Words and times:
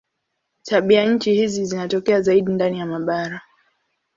Tabianchi 0.63 1.33
hizi 1.33 1.65
zinatokea 1.65 2.21
zaidi 2.21 2.51
ndani 2.51 2.79
ya 2.79 2.85
mabara. 2.85 3.41